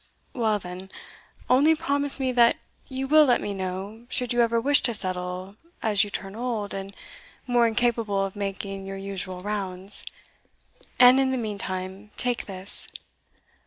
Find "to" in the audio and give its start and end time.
4.81-4.95